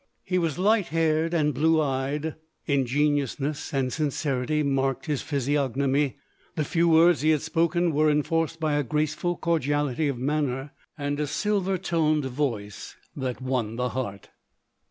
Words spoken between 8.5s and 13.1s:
by a graceful cordiality of manner, and a silver toned voice,